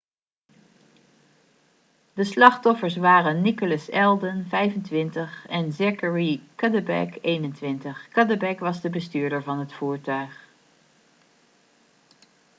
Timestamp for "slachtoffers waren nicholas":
2.23-3.91